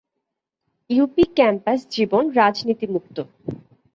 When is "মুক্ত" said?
2.93-3.17